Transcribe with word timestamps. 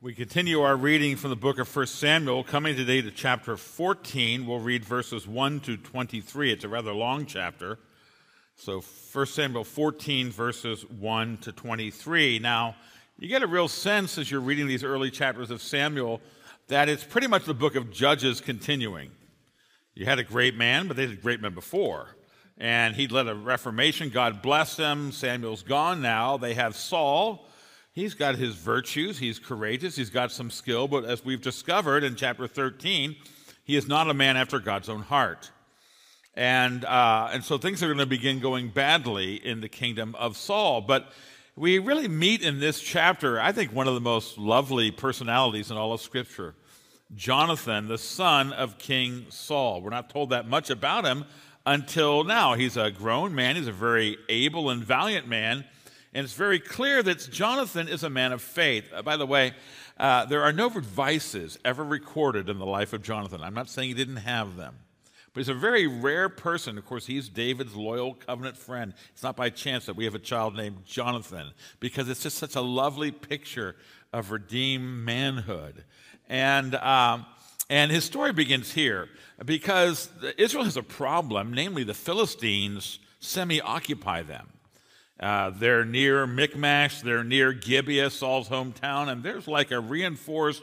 We 0.00 0.14
continue 0.14 0.60
our 0.60 0.76
reading 0.76 1.16
from 1.16 1.30
the 1.30 1.36
book 1.36 1.58
of 1.58 1.74
1 1.74 1.88
Samuel, 1.88 2.44
coming 2.44 2.76
today 2.76 3.02
to 3.02 3.10
chapter 3.10 3.56
14. 3.56 4.46
We'll 4.46 4.60
read 4.60 4.84
verses 4.84 5.26
1 5.26 5.58
to 5.62 5.76
23. 5.76 6.52
It's 6.52 6.62
a 6.62 6.68
rather 6.68 6.92
long 6.92 7.26
chapter. 7.26 7.80
So 8.54 8.80
1 8.80 9.26
Samuel 9.26 9.64
14, 9.64 10.30
verses 10.30 10.88
1 10.88 11.38
to 11.38 11.50
23. 11.50 12.38
Now, 12.38 12.76
you 13.18 13.26
get 13.26 13.42
a 13.42 13.48
real 13.48 13.66
sense 13.66 14.18
as 14.18 14.30
you're 14.30 14.40
reading 14.40 14.68
these 14.68 14.84
early 14.84 15.10
chapters 15.10 15.50
of 15.50 15.60
Samuel 15.60 16.20
that 16.68 16.88
it's 16.88 17.02
pretty 17.02 17.26
much 17.26 17.44
the 17.44 17.52
book 17.52 17.74
of 17.74 17.90
Judges 17.90 18.40
continuing. 18.40 19.10
You 19.96 20.04
had 20.04 20.20
a 20.20 20.24
great 20.24 20.54
man, 20.54 20.86
but 20.86 20.96
they 20.96 21.08
had 21.08 21.20
great 21.20 21.40
men 21.40 21.54
before. 21.54 22.14
And 22.56 22.94
he 22.94 23.08
led 23.08 23.26
a 23.26 23.34
reformation. 23.34 24.10
God 24.10 24.42
blessed 24.42 24.76
them. 24.76 25.10
Samuel's 25.10 25.64
gone 25.64 26.00
now. 26.00 26.36
They 26.36 26.54
have 26.54 26.76
Saul 26.76 27.47
He's 27.98 28.14
got 28.14 28.36
his 28.36 28.54
virtues, 28.54 29.18
he's 29.18 29.40
courageous, 29.40 29.96
he's 29.96 30.08
got 30.08 30.30
some 30.30 30.52
skill, 30.52 30.86
but 30.86 31.04
as 31.04 31.24
we've 31.24 31.42
discovered 31.42 32.04
in 32.04 32.14
chapter 32.14 32.46
13, 32.46 33.16
he 33.64 33.74
is 33.74 33.88
not 33.88 34.08
a 34.08 34.14
man 34.14 34.36
after 34.36 34.60
God's 34.60 34.88
own 34.88 35.02
heart. 35.02 35.50
And, 36.36 36.84
uh, 36.84 37.30
and 37.32 37.42
so 37.42 37.58
things 37.58 37.82
are 37.82 37.86
going 37.86 37.98
to 37.98 38.06
begin 38.06 38.38
going 38.38 38.68
badly 38.68 39.44
in 39.44 39.60
the 39.60 39.68
kingdom 39.68 40.14
of 40.14 40.36
Saul. 40.36 40.80
But 40.80 41.10
we 41.56 41.80
really 41.80 42.06
meet 42.06 42.40
in 42.40 42.60
this 42.60 42.80
chapter, 42.80 43.40
I 43.40 43.50
think, 43.50 43.72
one 43.72 43.88
of 43.88 43.94
the 43.94 44.00
most 44.00 44.38
lovely 44.38 44.92
personalities 44.92 45.72
in 45.72 45.76
all 45.76 45.92
of 45.92 46.00
Scripture 46.00 46.54
Jonathan, 47.16 47.88
the 47.88 47.98
son 47.98 48.52
of 48.52 48.78
King 48.78 49.26
Saul. 49.28 49.82
We're 49.82 49.90
not 49.90 50.08
told 50.08 50.30
that 50.30 50.46
much 50.46 50.70
about 50.70 51.04
him 51.04 51.24
until 51.66 52.22
now. 52.22 52.54
He's 52.54 52.76
a 52.76 52.92
grown 52.92 53.34
man, 53.34 53.56
he's 53.56 53.66
a 53.66 53.72
very 53.72 54.18
able 54.28 54.70
and 54.70 54.84
valiant 54.84 55.26
man 55.26 55.64
and 56.18 56.24
it's 56.24 56.34
very 56.34 56.58
clear 56.58 57.00
that 57.00 57.28
Jonathan 57.30 57.86
is 57.86 58.02
a 58.02 58.10
man 58.10 58.32
of 58.32 58.42
faith. 58.42 58.90
Uh, 58.92 59.02
by 59.02 59.16
the 59.16 59.24
way, 59.24 59.52
uh, 59.98 60.24
there 60.24 60.42
are 60.42 60.52
no 60.52 60.68
vices 60.68 61.56
ever 61.64 61.84
recorded 61.84 62.48
in 62.48 62.58
the 62.58 62.66
life 62.66 62.92
of 62.92 63.04
Jonathan. 63.04 63.40
I'm 63.40 63.54
not 63.54 63.68
saying 63.68 63.90
he 63.90 63.94
didn't 63.94 64.16
have 64.16 64.56
them. 64.56 64.74
But 65.32 65.42
he's 65.42 65.48
a 65.48 65.54
very 65.54 65.86
rare 65.86 66.28
person. 66.28 66.76
Of 66.76 66.86
course, 66.86 67.06
he's 67.06 67.28
David's 67.28 67.76
loyal 67.76 68.14
covenant 68.14 68.56
friend. 68.56 68.94
It's 69.12 69.22
not 69.22 69.36
by 69.36 69.48
chance 69.50 69.86
that 69.86 69.94
we 69.94 70.06
have 70.06 70.16
a 70.16 70.18
child 70.18 70.56
named 70.56 70.84
Jonathan, 70.84 71.52
because 71.78 72.08
it's 72.08 72.24
just 72.24 72.38
such 72.38 72.56
a 72.56 72.60
lovely 72.60 73.12
picture 73.12 73.76
of 74.12 74.32
redeemed 74.32 75.04
manhood. 75.04 75.84
And, 76.28 76.74
um, 76.74 77.26
and 77.70 77.92
his 77.92 78.02
story 78.02 78.32
begins 78.32 78.72
here 78.72 79.08
because 79.44 80.10
Israel 80.36 80.64
has 80.64 80.76
a 80.76 80.82
problem, 80.82 81.54
namely, 81.54 81.84
the 81.84 81.94
Philistines 81.94 82.98
semi 83.20 83.60
occupy 83.60 84.22
them. 84.22 84.48
Uh, 85.20 85.50
they're 85.50 85.84
near 85.84 86.26
Michmash, 86.26 87.02
they're 87.02 87.24
near 87.24 87.52
Gibeah, 87.52 88.10
Saul's 88.10 88.48
hometown, 88.48 89.08
and 89.08 89.22
there's 89.22 89.48
like 89.48 89.72
a 89.72 89.80
reinforced 89.80 90.62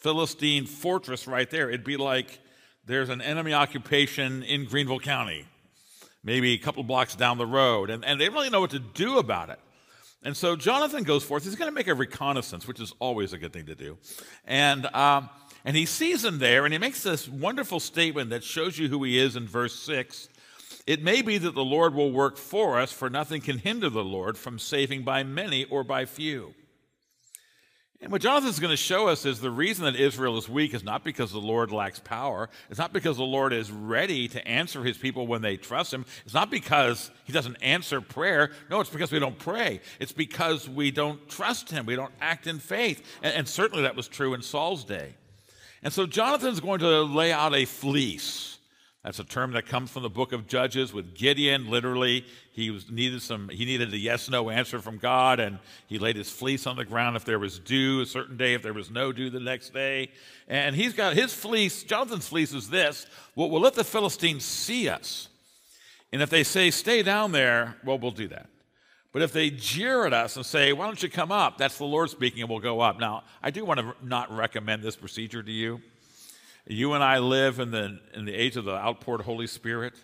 Philistine 0.00 0.66
fortress 0.66 1.26
right 1.26 1.50
there. 1.50 1.68
It'd 1.70 1.84
be 1.84 1.96
like 1.96 2.38
there's 2.84 3.08
an 3.08 3.22
enemy 3.22 3.54
occupation 3.54 4.42
in 4.42 4.66
Greenville 4.66 5.00
County, 5.00 5.46
maybe 6.22 6.52
a 6.52 6.58
couple 6.58 6.82
blocks 6.82 7.14
down 7.14 7.38
the 7.38 7.46
road, 7.46 7.88
and, 7.88 8.04
and 8.04 8.20
they 8.20 8.26
don't 8.26 8.34
really 8.34 8.50
know 8.50 8.60
what 8.60 8.70
to 8.70 8.78
do 8.78 9.18
about 9.18 9.48
it. 9.48 9.58
And 10.22 10.36
so 10.36 10.56
Jonathan 10.56 11.02
goes 11.04 11.24
forth. 11.24 11.44
He's 11.44 11.54
going 11.54 11.70
to 11.70 11.74
make 11.74 11.88
a 11.88 11.94
reconnaissance, 11.94 12.66
which 12.66 12.80
is 12.80 12.92
always 12.98 13.32
a 13.32 13.38
good 13.38 13.52
thing 13.52 13.66
to 13.66 13.74
do. 13.74 13.96
And, 14.44 14.86
um, 14.94 15.30
and 15.64 15.76
he 15.76 15.86
sees 15.86 16.24
him 16.24 16.38
there, 16.38 16.64
and 16.64 16.72
he 16.72 16.78
makes 16.78 17.02
this 17.02 17.28
wonderful 17.28 17.80
statement 17.80 18.30
that 18.30 18.44
shows 18.44 18.78
you 18.78 18.88
who 18.88 19.02
he 19.04 19.18
is 19.18 19.36
in 19.36 19.46
verse 19.46 19.78
6. 19.80 20.28
It 20.86 21.02
may 21.02 21.22
be 21.22 21.38
that 21.38 21.54
the 21.54 21.64
Lord 21.64 21.94
will 21.94 22.12
work 22.12 22.36
for 22.36 22.78
us, 22.78 22.92
for 22.92 23.10
nothing 23.10 23.40
can 23.40 23.58
hinder 23.58 23.90
the 23.90 24.04
Lord 24.04 24.38
from 24.38 24.58
saving 24.58 25.02
by 25.02 25.24
many 25.24 25.64
or 25.64 25.82
by 25.82 26.04
few. 26.04 26.54
And 28.00 28.12
what 28.12 28.20
Jonathan's 28.20 28.60
going 28.60 28.72
to 28.72 28.76
show 28.76 29.08
us 29.08 29.24
is 29.24 29.40
the 29.40 29.50
reason 29.50 29.86
that 29.86 29.96
Israel 29.96 30.36
is 30.36 30.48
weak 30.48 30.74
is 30.74 30.84
not 30.84 31.02
because 31.02 31.32
the 31.32 31.38
Lord 31.40 31.72
lacks 31.72 31.98
power. 31.98 32.50
It's 32.68 32.78
not 32.78 32.92
because 32.92 33.16
the 33.16 33.24
Lord 33.24 33.54
is 33.54 33.70
ready 33.70 34.28
to 34.28 34.46
answer 34.46 34.84
his 34.84 34.98
people 34.98 35.26
when 35.26 35.40
they 35.40 35.56
trust 35.56 35.94
him. 35.94 36.04
It's 36.24 36.34
not 36.34 36.50
because 36.50 37.10
he 37.24 37.32
doesn't 37.32 37.56
answer 37.56 38.02
prayer. 38.02 38.50
No, 38.70 38.80
it's 38.80 38.90
because 38.90 39.10
we 39.10 39.18
don't 39.18 39.38
pray. 39.38 39.80
It's 39.98 40.12
because 40.12 40.68
we 40.68 40.90
don't 40.90 41.26
trust 41.28 41.70
him. 41.70 41.86
We 41.86 41.96
don't 41.96 42.12
act 42.20 42.46
in 42.46 42.58
faith. 42.58 43.02
And, 43.22 43.34
and 43.34 43.48
certainly 43.48 43.84
that 43.84 43.96
was 43.96 44.08
true 44.08 44.34
in 44.34 44.42
Saul's 44.42 44.84
day. 44.84 45.14
And 45.82 45.90
so 45.90 46.06
Jonathan's 46.06 46.60
going 46.60 46.80
to 46.80 47.02
lay 47.02 47.32
out 47.32 47.54
a 47.54 47.64
fleece 47.64 48.55
that's 49.06 49.20
a 49.20 49.24
term 49.24 49.52
that 49.52 49.66
comes 49.66 49.92
from 49.92 50.02
the 50.02 50.10
book 50.10 50.32
of 50.32 50.48
Judges 50.48 50.92
with 50.92 51.14
Gideon. 51.14 51.70
Literally, 51.70 52.26
he 52.50 52.72
was 52.72 52.90
needed 52.90 53.22
some. 53.22 53.48
He 53.48 53.64
needed 53.64 53.94
a 53.94 53.96
yes/no 53.96 54.50
answer 54.50 54.80
from 54.80 54.98
God, 54.98 55.38
and 55.38 55.60
he 55.86 56.00
laid 56.00 56.16
his 56.16 56.28
fleece 56.28 56.66
on 56.66 56.74
the 56.74 56.84
ground 56.84 57.16
if 57.16 57.24
there 57.24 57.38
was 57.38 57.60
dew 57.60 58.00
a 58.00 58.06
certain 58.06 58.36
day, 58.36 58.54
if 58.54 58.62
there 58.62 58.74
was 58.74 58.90
no 58.90 59.12
dew 59.12 59.30
the 59.30 59.38
next 59.38 59.72
day. 59.72 60.10
And 60.48 60.74
he's 60.74 60.92
got 60.92 61.14
his 61.14 61.32
fleece. 61.32 61.84
Jonathan's 61.84 62.26
fleece 62.26 62.52
is 62.52 62.68
this: 62.68 63.06
well, 63.36 63.48
we'll 63.48 63.60
let 63.60 63.74
the 63.74 63.84
Philistines 63.84 64.44
see 64.44 64.88
us, 64.88 65.28
and 66.12 66.20
if 66.20 66.28
they 66.28 66.42
say 66.42 66.72
stay 66.72 67.04
down 67.04 67.30
there, 67.30 67.76
well, 67.84 68.00
we'll 68.00 68.10
do 68.10 68.26
that. 68.26 68.48
But 69.12 69.22
if 69.22 69.32
they 69.32 69.50
jeer 69.50 70.04
at 70.04 70.12
us 70.12 70.34
and 70.34 70.44
say, 70.44 70.72
why 70.72 70.84
don't 70.84 71.00
you 71.00 71.08
come 71.08 71.30
up? 71.30 71.58
That's 71.58 71.78
the 71.78 71.84
Lord 71.84 72.10
speaking, 72.10 72.42
and 72.42 72.50
we'll 72.50 72.58
go 72.58 72.80
up. 72.80 72.98
Now, 72.98 73.22
I 73.40 73.50
do 73.50 73.64
want 73.64 73.78
to 73.78 73.94
not 74.02 74.30
recommend 74.30 74.82
this 74.82 74.96
procedure 74.96 75.44
to 75.44 75.52
you. 75.52 75.80
You 76.68 76.94
and 76.94 77.04
I 77.04 77.18
live 77.18 77.60
in 77.60 77.70
the, 77.70 78.00
in 78.12 78.24
the 78.24 78.34
age 78.34 78.56
of 78.56 78.64
the 78.64 78.74
outpoured 78.74 79.20
Holy 79.20 79.46
Spirit 79.46 79.94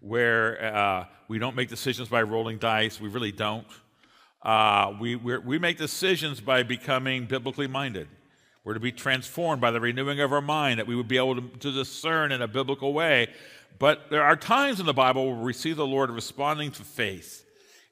where 0.00 0.74
uh, 0.74 1.04
we 1.28 1.38
don't 1.38 1.56
make 1.56 1.70
decisions 1.70 2.10
by 2.10 2.20
rolling 2.20 2.58
dice. 2.58 3.00
We 3.00 3.08
really 3.08 3.32
don't. 3.32 3.66
Uh, 4.42 4.94
we, 5.00 5.16
we 5.16 5.58
make 5.58 5.78
decisions 5.78 6.38
by 6.42 6.62
becoming 6.62 7.24
biblically 7.24 7.68
minded. 7.68 8.06
We're 8.64 8.74
to 8.74 8.80
be 8.80 8.92
transformed 8.92 9.62
by 9.62 9.70
the 9.70 9.80
renewing 9.80 10.20
of 10.20 10.30
our 10.30 10.42
mind, 10.42 10.78
that 10.78 10.86
we 10.86 10.94
would 10.94 11.08
be 11.08 11.16
able 11.16 11.36
to, 11.36 11.48
to 11.60 11.72
discern 11.72 12.32
in 12.32 12.42
a 12.42 12.48
biblical 12.48 12.92
way. 12.92 13.28
But 13.78 14.10
there 14.10 14.22
are 14.22 14.36
times 14.36 14.78
in 14.78 14.84
the 14.84 14.92
Bible 14.92 15.26
where 15.26 15.42
we 15.42 15.54
see 15.54 15.72
the 15.72 15.86
Lord 15.86 16.10
responding 16.10 16.70
to 16.72 16.82
faith, 16.82 17.46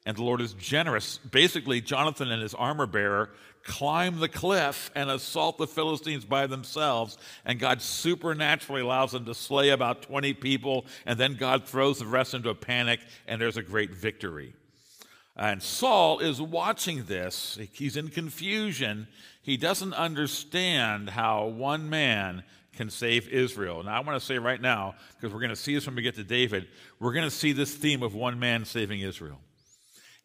and 0.05 0.15
the 0.15 0.23
Lord 0.23 0.39
is 0.39 0.53
generous. 0.53 1.17
Basically, 1.17 1.81
Jonathan 1.81 2.31
and 2.31 2.43
his 2.43 2.53
armor 2.53 2.85
bearer 2.85 3.31
climb 3.63 4.19
the 4.19 4.29
cliff 4.29 4.91
and 4.95 5.09
assault 5.09 5.57
the 5.57 5.67
Philistines 5.67 6.25
by 6.25 6.47
themselves. 6.47 7.17
And 7.45 7.59
God 7.59 7.81
supernaturally 7.81 8.81
allows 8.81 9.11
them 9.11 9.25
to 9.25 9.33
slay 9.33 9.69
about 9.69 10.01
20 10.01 10.33
people. 10.33 10.85
And 11.05 11.19
then 11.19 11.35
God 11.35 11.65
throws 11.65 11.99
the 11.99 12.05
rest 12.05 12.33
into 12.33 12.49
a 12.49 12.55
panic, 12.55 12.99
and 13.27 13.41
there's 13.41 13.57
a 13.57 13.63
great 13.63 13.93
victory. 13.93 14.53
And 15.35 15.63
Saul 15.63 16.19
is 16.19 16.41
watching 16.41 17.05
this. 17.05 17.57
He's 17.71 17.95
in 17.95 18.09
confusion. 18.09 19.07
He 19.41 19.55
doesn't 19.55 19.93
understand 19.93 21.09
how 21.09 21.45
one 21.45 21.89
man 21.89 22.43
can 22.75 22.89
save 22.89 23.27
Israel. 23.29 23.83
Now, 23.83 23.95
I 23.95 23.99
want 24.01 24.19
to 24.19 24.25
say 24.25 24.37
right 24.37 24.61
now, 24.61 24.95
because 25.15 25.33
we're 25.33 25.39
going 25.39 25.49
to 25.49 25.55
see 25.55 25.75
this 25.75 25.85
when 25.85 25.95
we 25.95 26.01
get 26.01 26.15
to 26.15 26.23
David, 26.23 26.67
we're 26.99 27.13
going 27.13 27.25
to 27.25 27.31
see 27.31 27.51
this 27.51 27.73
theme 27.73 28.03
of 28.03 28.13
one 28.15 28.39
man 28.39 28.65
saving 28.65 29.01
Israel. 29.01 29.39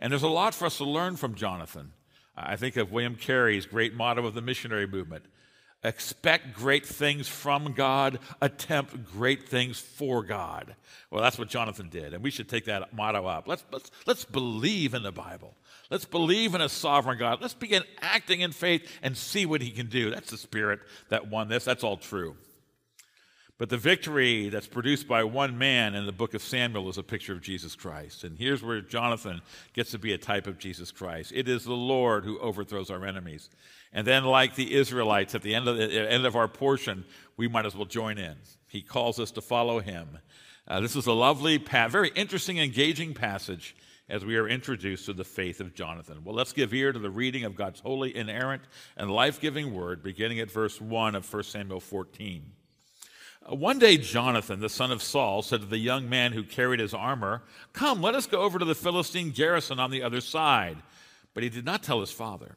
And 0.00 0.12
there's 0.12 0.22
a 0.22 0.28
lot 0.28 0.54
for 0.54 0.66
us 0.66 0.78
to 0.78 0.84
learn 0.84 1.16
from 1.16 1.34
Jonathan. 1.34 1.92
I 2.36 2.56
think 2.56 2.76
of 2.76 2.90
William 2.90 3.14
Carey's 3.14 3.66
great 3.66 3.94
motto 3.94 4.26
of 4.26 4.34
the 4.34 4.42
missionary 4.42 4.86
movement 4.86 5.24
expect 5.84 6.54
great 6.54 6.86
things 6.86 7.28
from 7.28 7.72
God, 7.74 8.18
attempt 8.40 9.12
great 9.12 9.48
things 9.48 9.78
for 9.78 10.22
God. 10.22 10.74
Well, 11.10 11.22
that's 11.22 11.38
what 11.38 11.48
Jonathan 11.48 11.90
did, 11.90 12.14
and 12.14 12.22
we 12.22 12.30
should 12.30 12.48
take 12.48 12.64
that 12.64 12.94
motto 12.94 13.26
up. 13.26 13.46
Let's, 13.46 13.64
let's, 13.70 13.90
let's 14.06 14.24
believe 14.24 14.94
in 14.94 15.02
the 15.02 15.12
Bible. 15.12 15.54
Let's 15.90 16.06
believe 16.06 16.54
in 16.54 16.62
a 16.62 16.68
sovereign 16.68 17.18
God. 17.18 17.42
Let's 17.42 17.54
begin 17.54 17.84
acting 18.00 18.40
in 18.40 18.52
faith 18.52 18.90
and 19.02 19.16
see 19.16 19.44
what 19.44 19.60
he 19.60 19.70
can 19.70 19.86
do. 19.86 20.10
That's 20.10 20.30
the 20.30 20.38
spirit 20.38 20.80
that 21.10 21.28
won 21.28 21.48
this. 21.48 21.64
That's 21.64 21.84
all 21.84 21.98
true. 21.98 22.36
But 23.56 23.68
the 23.68 23.76
victory 23.76 24.48
that's 24.48 24.66
produced 24.66 25.06
by 25.06 25.22
one 25.22 25.56
man 25.56 25.94
in 25.94 26.06
the 26.06 26.12
book 26.12 26.34
of 26.34 26.42
Samuel 26.42 26.88
is 26.88 26.98
a 26.98 27.04
picture 27.04 27.32
of 27.32 27.40
Jesus 27.40 27.76
Christ. 27.76 28.24
And 28.24 28.36
here's 28.36 28.64
where 28.64 28.80
Jonathan 28.80 29.42
gets 29.74 29.92
to 29.92 29.98
be 29.98 30.12
a 30.12 30.18
type 30.18 30.48
of 30.48 30.58
Jesus 30.58 30.90
Christ. 30.90 31.30
It 31.32 31.48
is 31.48 31.62
the 31.62 31.72
Lord 31.72 32.24
who 32.24 32.38
overthrows 32.40 32.90
our 32.90 33.06
enemies. 33.06 33.50
And 33.92 34.04
then, 34.04 34.24
like 34.24 34.56
the 34.56 34.74
Israelites 34.74 35.36
at 35.36 35.42
the 35.42 35.54
end 35.54 35.68
of, 35.68 35.76
the, 35.76 36.10
end 36.10 36.26
of 36.26 36.34
our 36.34 36.48
portion, 36.48 37.04
we 37.36 37.46
might 37.46 37.64
as 37.64 37.76
well 37.76 37.84
join 37.84 38.18
in. 38.18 38.34
He 38.66 38.82
calls 38.82 39.20
us 39.20 39.30
to 39.32 39.40
follow 39.40 39.78
him. 39.78 40.18
Uh, 40.66 40.80
this 40.80 40.96
is 40.96 41.06
a 41.06 41.12
lovely, 41.12 41.58
very 41.58 42.10
interesting, 42.16 42.58
engaging 42.58 43.14
passage 43.14 43.76
as 44.08 44.24
we 44.24 44.36
are 44.36 44.48
introduced 44.48 45.06
to 45.06 45.12
the 45.12 45.24
faith 45.24 45.60
of 45.60 45.74
Jonathan. 45.74 46.24
Well, 46.24 46.34
let's 46.34 46.52
give 46.52 46.74
ear 46.74 46.92
to 46.92 46.98
the 46.98 47.08
reading 47.08 47.44
of 47.44 47.54
God's 47.54 47.78
holy, 47.78 48.16
inerrant, 48.16 48.62
and 48.96 49.12
life 49.12 49.40
giving 49.40 49.72
word, 49.72 50.02
beginning 50.02 50.40
at 50.40 50.50
verse 50.50 50.80
1 50.80 51.14
of 51.14 51.32
1 51.32 51.42
Samuel 51.44 51.80
14. 51.80 52.50
Uh, 53.50 53.54
one 53.54 53.78
day, 53.78 53.96
Jonathan, 53.96 54.60
the 54.60 54.68
son 54.68 54.90
of 54.90 55.02
Saul, 55.02 55.42
said 55.42 55.60
to 55.60 55.66
the 55.66 55.78
young 55.78 56.08
man 56.08 56.32
who 56.32 56.42
carried 56.42 56.80
his 56.80 56.94
armor, 56.94 57.42
Come, 57.72 58.00
let 58.00 58.14
us 58.14 58.26
go 58.26 58.40
over 58.40 58.58
to 58.58 58.64
the 58.64 58.74
Philistine 58.74 59.30
garrison 59.30 59.78
on 59.78 59.90
the 59.90 60.02
other 60.02 60.20
side. 60.20 60.78
But 61.34 61.42
he 61.42 61.48
did 61.48 61.64
not 61.64 61.82
tell 61.82 62.00
his 62.00 62.12
father. 62.12 62.56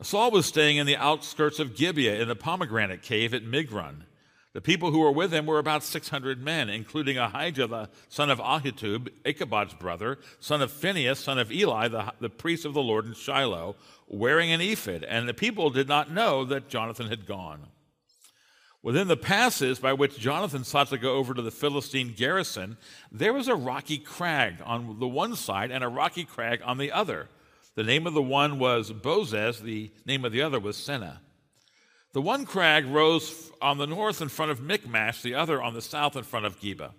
Uh, 0.00 0.04
Saul 0.04 0.30
was 0.30 0.46
staying 0.46 0.76
in 0.76 0.86
the 0.86 0.96
outskirts 0.96 1.58
of 1.58 1.76
Gibeah 1.76 2.20
in 2.20 2.28
the 2.28 2.36
pomegranate 2.36 3.02
cave 3.02 3.34
at 3.34 3.44
Migron. 3.44 4.04
The 4.52 4.60
people 4.60 4.90
who 4.90 4.98
were 4.98 5.12
with 5.12 5.32
him 5.32 5.46
were 5.46 5.60
about 5.60 5.84
600 5.84 6.42
men, 6.42 6.68
including 6.68 7.16
Ahijah, 7.16 7.68
the 7.68 7.88
son 8.08 8.30
of 8.30 8.40
Ahitub, 8.40 9.08
Ichabod's 9.24 9.74
brother, 9.74 10.18
son 10.40 10.60
of 10.60 10.72
Phinehas, 10.72 11.20
son 11.20 11.38
of 11.38 11.52
Eli, 11.52 11.86
the, 11.86 12.12
the 12.18 12.30
priest 12.30 12.64
of 12.64 12.74
the 12.74 12.82
Lord 12.82 13.06
in 13.06 13.14
Shiloh, 13.14 13.76
wearing 14.08 14.50
an 14.50 14.60
ephod. 14.60 15.04
And 15.04 15.28
the 15.28 15.34
people 15.34 15.70
did 15.70 15.86
not 15.86 16.10
know 16.10 16.44
that 16.46 16.68
Jonathan 16.68 17.06
had 17.06 17.26
gone. 17.26 17.68
Within 18.82 19.08
the 19.08 19.16
passes 19.16 19.78
by 19.78 19.92
which 19.92 20.18
Jonathan 20.18 20.64
sought 20.64 20.88
to 20.88 20.96
go 20.96 21.16
over 21.16 21.34
to 21.34 21.42
the 21.42 21.50
Philistine 21.50 22.14
garrison, 22.16 22.78
there 23.12 23.32
was 23.32 23.46
a 23.46 23.54
rocky 23.54 23.98
crag 23.98 24.56
on 24.64 24.98
the 24.98 25.08
one 25.08 25.36
side 25.36 25.70
and 25.70 25.84
a 25.84 25.88
rocky 25.88 26.24
crag 26.24 26.62
on 26.64 26.78
the 26.78 26.90
other. 26.90 27.28
The 27.74 27.82
name 27.82 28.06
of 28.06 28.14
the 28.14 28.22
one 28.22 28.58
was 28.58 28.90
Bozez, 28.90 29.60
the 29.60 29.90
name 30.06 30.24
of 30.24 30.32
the 30.32 30.42
other 30.42 30.58
was 30.58 30.76
Seneh. 30.76 31.18
The 32.12 32.22
one 32.22 32.46
crag 32.46 32.86
rose 32.86 33.52
on 33.60 33.78
the 33.78 33.86
north 33.86 34.20
in 34.22 34.28
front 34.28 34.50
of 34.50 34.60
Michmash, 34.60 35.22
the 35.22 35.34
other 35.34 35.62
on 35.62 35.74
the 35.74 35.82
south 35.82 36.16
in 36.16 36.24
front 36.24 36.46
of 36.46 36.58
Geba. 36.58 36.92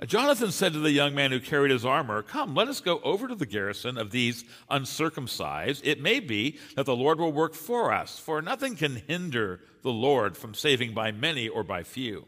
Uh, 0.00 0.06
Jonathan 0.06 0.50
said 0.50 0.72
to 0.72 0.80
the 0.80 0.90
young 0.90 1.14
man 1.14 1.30
who 1.30 1.40
carried 1.40 1.70
his 1.70 1.84
armor, 1.84 2.22
Come, 2.22 2.54
let 2.54 2.68
us 2.68 2.80
go 2.80 3.00
over 3.02 3.28
to 3.28 3.34
the 3.34 3.46
garrison 3.46 3.96
of 3.96 4.10
these 4.10 4.44
uncircumcised. 4.68 5.86
It 5.86 6.00
may 6.00 6.20
be 6.20 6.58
that 6.76 6.86
the 6.86 6.96
Lord 6.96 7.20
will 7.20 7.32
work 7.32 7.54
for 7.54 7.92
us, 7.92 8.18
for 8.18 8.42
nothing 8.42 8.76
can 8.76 8.96
hinder 9.06 9.60
the 9.82 9.92
Lord 9.92 10.36
from 10.36 10.54
saving 10.54 10.94
by 10.94 11.12
many 11.12 11.48
or 11.48 11.62
by 11.62 11.82
few. 11.82 12.26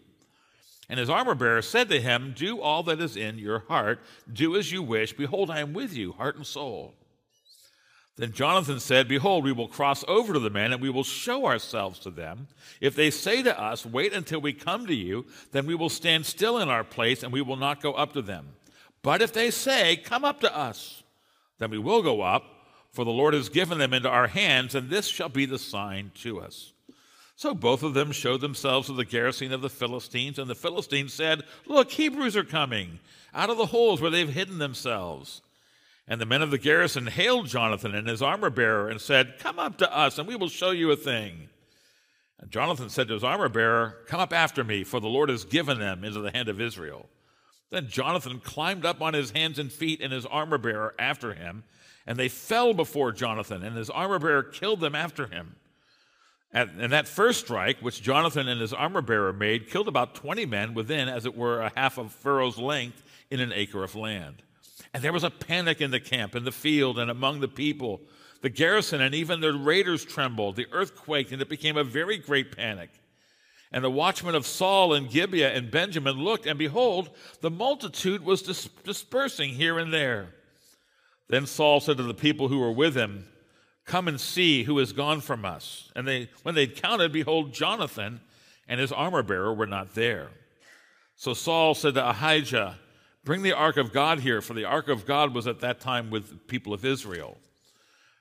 And 0.88 1.00
his 1.00 1.10
armor 1.10 1.34
bearer 1.34 1.62
said 1.62 1.88
to 1.88 2.00
him, 2.00 2.32
Do 2.36 2.60
all 2.60 2.84
that 2.84 3.00
is 3.00 3.16
in 3.16 3.38
your 3.38 3.60
heart, 3.60 4.00
do 4.32 4.56
as 4.56 4.70
you 4.70 4.82
wish. 4.82 5.12
Behold, 5.12 5.50
I 5.50 5.60
am 5.60 5.72
with 5.72 5.92
you, 5.92 6.12
heart 6.12 6.36
and 6.36 6.46
soul. 6.46 6.94
Then 8.16 8.32
Jonathan 8.32 8.80
said, 8.80 9.08
Behold, 9.08 9.44
we 9.44 9.52
will 9.52 9.68
cross 9.68 10.02
over 10.08 10.32
to 10.32 10.38
the 10.38 10.50
men, 10.50 10.72
and 10.72 10.80
we 10.80 10.88
will 10.88 11.04
show 11.04 11.46
ourselves 11.46 11.98
to 12.00 12.10
them. 12.10 12.48
If 12.80 12.96
they 12.96 13.10
say 13.10 13.42
to 13.42 13.60
us, 13.60 13.84
Wait 13.84 14.14
until 14.14 14.40
we 14.40 14.54
come 14.54 14.86
to 14.86 14.94
you, 14.94 15.26
then 15.52 15.66
we 15.66 15.74
will 15.74 15.90
stand 15.90 16.24
still 16.24 16.58
in 16.58 16.70
our 16.70 16.84
place, 16.84 17.22
and 17.22 17.32
we 17.32 17.42
will 17.42 17.56
not 17.56 17.82
go 17.82 17.92
up 17.92 18.14
to 18.14 18.22
them. 18.22 18.48
But 19.02 19.20
if 19.20 19.34
they 19.34 19.50
say, 19.50 19.96
Come 19.96 20.24
up 20.24 20.40
to 20.40 20.56
us, 20.56 21.02
then 21.58 21.70
we 21.70 21.78
will 21.78 22.02
go 22.02 22.22
up, 22.22 22.44
for 22.90 23.04
the 23.04 23.10
Lord 23.10 23.34
has 23.34 23.50
given 23.50 23.76
them 23.76 23.92
into 23.92 24.08
our 24.08 24.28
hands, 24.28 24.74
and 24.74 24.88
this 24.88 25.06
shall 25.06 25.28
be 25.28 25.44
the 25.44 25.58
sign 25.58 26.10
to 26.22 26.40
us. 26.40 26.72
So 27.36 27.52
both 27.52 27.82
of 27.82 27.92
them 27.92 28.12
showed 28.12 28.40
themselves 28.40 28.86
to 28.86 28.94
the 28.94 29.04
garrison 29.04 29.52
of 29.52 29.60
the 29.60 29.68
Philistines, 29.68 30.38
and 30.38 30.48
the 30.48 30.54
Philistines 30.54 31.12
said, 31.12 31.42
Look, 31.66 31.90
Hebrews 31.90 32.34
are 32.34 32.44
coming 32.44 32.98
out 33.34 33.50
of 33.50 33.58
the 33.58 33.66
holes 33.66 34.00
where 34.00 34.10
they've 34.10 34.26
hidden 34.26 34.56
themselves. 34.56 35.42
And 36.08 36.20
the 36.20 36.26
men 36.26 36.42
of 36.42 36.50
the 36.50 36.58
garrison 36.58 37.08
hailed 37.08 37.46
Jonathan 37.46 37.94
and 37.94 38.06
his 38.06 38.22
armor 38.22 38.50
bearer 38.50 38.88
and 38.88 39.00
said, 39.00 39.38
Come 39.38 39.58
up 39.58 39.78
to 39.78 39.96
us, 39.96 40.18
and 40.18 40.28
we 40.28 40.36
will 40.36 40.48
show 40.48 40.70
you 40.70 40.90
a 40.90 40.96
thing. 40.96 41.48
And 42.38 42.50
Jonathan 42.50 42.90
said 42.90 43.08
to 43.08 43.14
his 43.14 43.24
armor 43.24 43.48
bearer, 43.48 43.96
Come 44.06 44.20
up 44.20 44.32
after 44.32 44.62
me, 44.62 44.84
for 44.84 45.00
the 45.00 45.08
Lord 45.08 45.30
has 45.30 45.44
given 45.44 45.78
them 45.80 46.04
into 46.04 46.20
the 46.20 46.30
hand 46.30 46.48
of 46.48 46.60
Israel. 46.60 47.06
Then 47.70 47.88
Jonathan 47.88 48.38
climbed 48.38 48.86
up 48.86 49.02
on 49.02 49.14
his 49.14 49.32
hands 49.32 49.58
and 49.58 49.72
feet, 49.72 50.00
and 50.00 50.12
his 50.12 50.26
armor 50.26 50.58
bearer 50.58 50.94
after 50.98 51.34
him. 51.34 51.64
And 52.06 52.16
they 52.16 52.28
fell 52.28 52.72
before 52.72 53.10
Jonathan, 53.10 53.64
and 53.64 53.76
his 53.76 53.90
armor 53.90 54.20
bearer 54.20 54.44
killed 54.44 54.80
them 54.80 54.94
after 54.94 55.26
him. 55.26 55.56
And 56.52 56.92
that 56.92 57.08
first 57.08 57.40
strike, 57.40 57.80
which 57.80 58.00
Jonathan 58.00 58.48
and 58.48 58.60
his 58.60 58.72
armor 58.72 59.02
bearer 59.02 59.32
made, 59.32 59.68
killed 59.68 59.88
about 59.88 60.14
20 60.14 60.46
men 60.46 60.72
within, 60.72 61.08
as 61.08 61.26
it 61.26 61.36
were, 61.36 61.60
a 61.60 61.72
half 61.74 61.98
of 61.98 62.12
furrow's 62.12 62.56
length 62.56 63.02
in 63.30 63.40
an 63.40 63.52
acre 63.52 63.82
of 63.82 63.96
land. 63.96 64.42
And 64.96 65.04
there 65.04 65.12
was 65.12 65.24
a 65.24 65.30
panic 65.30 65.82
in 65.82 65.90
the 65.90 66.00
camp, 66.00 66.34
in 66.34 66.44
the 66.44 66.50
field, 66.50 66.98
and 66.98 67.10
among 67.10 67.40
the 67.40 67.48
people. 67.48 68.00
The 68.40 68.48
garrison 68.48 69.02
and 69.02 69.14
even 69.14 69.42
the 69.42 69.52
raiders 69.52 70.06
trembled. 70.06 70.56
The 70.56 70.68
earth 70.72 70.96
quaked, 70.96 71.32
and 71.32 71.42
it 71.42 71.50
became 71.50 71.76
a 71.76 71.84
very 71.84 72.16
great 72.16 72.56
panic. 72.56 72.88
And 73.70 73.84
the 73.84 73.90
watchmen 73.90 74.34
of 74.34 74.46
Saul 74.46 74.94
and 74.94 75.10
Gibeah 75.10 75.52
and 75.52 75.70
Benjamin 75.70 76.16
looked, 76.16 76.46
and 76.46 76.58
behold, 76.58 77.10
the 77.42 77.50
multitude 77.50 78.24
was 78.24 78.40
dis- 78.40 78.70
dispersing 78.84 79.50
here 79.50 79.78
and 79.78 79.92
there. 79.92 80.28
Then 81.28 81.44
Saul 81.44 81.80
said 81.80 81.98
to 81.98 82.02
the 82.02 82.14
people 82.14 82.48
who 82.48 82.60
were 82.60 82.72
with 82.72 82.96
him, 82.96 83.28
Come 83.84 84.08
and 84.08 84.18
see 84.18 84.62
who 84.62 84.78
has 84.78 84.94
gone 84.94 85.20
from 85.20 85.44
us. 85.44 85.92
And 85.94 86.08
they, 86.08 86.30
when 86.42 86.54
they'd 86.54 86.74
counted, 86.74 87.12
behold, 87.12 87.52
Jonathan 87.52 88.22
and 88.66 88.80
his 88.80 88.92
armor 88.92 89.22
bearer 89.22 89.52
were 89.52 89.66
not 89.66 89.94
there. 89.94 90.30
So 91.16 91.34
Saul 91.34 91.74
said 91.74 91.92
to 91.96 92.08
Ahijah, 92.08 92.78
Bring 93.26 93.42
the 93.42 93.52
ark 93.52 93.76
of 93.76 93.92
God 93.92 94.20
here, 94.20 94.40
for 94.40 94.54
the 94.54 94.64
ark 94.64 94.86
of 94.86 95.04
God 95.04 95.34
was 95.34 95.48
at 95.48 95.58
that 95.58 95.80
time 95.80 96.10
with 96.10 96.30
the 96.30 96.36
people 96.36 96.72
of 96.72 96.84
Israel. 96.84 97.36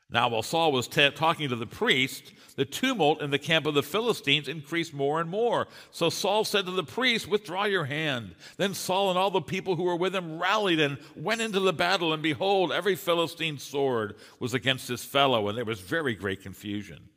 Now, 0.09 0.29
while 0.29 0.41
Saul 0.41 0.71
was 0.71 0.87
t- 0.87 1.11
talking 1.11 1.47
to 1.49 1.55
the 1.55 1.67
priest, 1.67 2.33
the 2.55 2.65
tumult 2.65 3.21
in 3.21 3.29
the 3.29 3.37
camp 3.37 3.67
of 3.67 3.75
the 3.75 3.83
Philistines 3.83 4.47
increased 4.47 4.95
more 4.95 5.21
and 5.21 5.29
more. 5.29 5.67
So 5.91 6.09
Saul 6.09 6.43
said 6.43 6.65
to 6.65 6.71
the 6.71 6.83
priest, 6.83 7.27
Withdraw 7.27 7.65
your 7.65 7.85
hand. 7.85 8.33
Then 8.57 8.73
Saul 8.73 9.11
and 9.11 9.19
all 9.19 9.29
the 9.29 9.41
people 9.41 9.75
who 9.75 9.83
were 9.83 9.95
with 9.95 10.15
him 10.15 10.39
rallied 10.39 10.79
and 10.79 10.97
went 11.15 11.41
into 11.41 11.59
the 11.59 11.73
battle. 11.73 12.11
And 12.11 12.23
behold, 12.23 12.71
every 12.71 12.95
Philistine 12.95 13.59
sword 13.59 14.15
was 14.39 14.55
against 14.55 14.87
his 14.87 15.05
fellow, 15.05 15.47
and 15.49 15.55
there 15.57 15.65
was 15.65 15.81
very 15.81 16.15
great 16.15 16.41
confusion. 16.41 17.09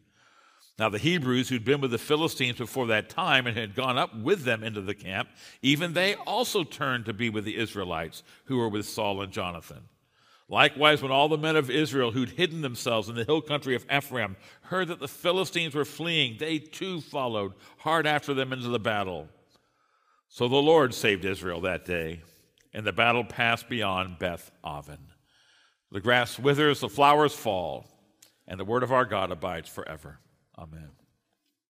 Now, 0.78 0.88
the 0.88 0.98
Hebrews 0.98 1.48
who'd 1.48 1.64
been 1.64 1.80
with 1.80 1.90
the 1.90 1.98
Philistines 1.98 2.58
before 2.58 2.86
that 2.86 3.10
time 3.10 3.48
and 3.48 3.56
had 3.56 3.74
gone 3.74 3.98
up 3.98 4.14
with 4.16 4.44
them 4.44 4.62
into 4.62 4.80
the 4.80 4.94
camp, 4.94 5.28
even 5.60 5.92
they 5.92 6.14
also 6.14 6.62
turned 6.62 7.04
to 7.06 7.12
be 7.12 7.30
with 7.30 7.44
the 7.44 7.56
Israelites 7.56 8.22
who 8.44 8.58
were 8.58 8.68
with 8.68 8.86
Saul 8.86 9.20
and 9.20 9.32
Jonathan. 9.32 9.88
Likewise, 10.48 11.02
when 11.02 11.10
all 11.10 11.28
the 11.28 11.36
men 11.36 11.56
of 11.56 11.68
Israel 11.68 12.12
who'd 12.12 12.30
hidden 12.30 12.62
themselves 12.62 13.08
in 13.08 13.16
the 13.16 13.24
hill 13.24 13.42
country 13.42 13.74
of 13.74 13.84
Ephraim 13.92 14.36
heard 14.62 14.88
that 14.88 15.00
the 15.00 15.08
Philistines 15.08 15.74
were 15.74 15.84
fleeing, 15.84 16.36
they 16.38 16.58
too 16.58 17.00
followed 17.00 17.54
hard 17.78 18.06
after 18.06 18.32
them 18.32 18.52
into 18.52 18.68
the 18.68 18.78
battle. 18.78 19.28
So 20.28 20.46
the 20.46 20.56
Lord 20.56 20.94
saved 20.94 21.24
Israel 21.24 21.60
that 21.62 21.84
day, 21.84 22.22
and 22.72 22.86
the 22.86 22.92
battle 22.92 23.24
passed 23.24 23.68
beyond 23.68 24.18
Beth 24.18 24.50
Aven. 24.64 25.08
The 25.90 26.00
grass 26.00 26.38
withers, 26.38 26.80
the 26.80 26.88
flowers 26.88 27.34
fall, 27.34 27.86
and 28.46 28.60
the 28.60 28.64
word 28.64 28.82
of 28.82 28.92
our 28.92 29.04
God 29.04 29.30
abides 29.32 29.68
forever. 29.68 30.20
Amen. 30.58 31.07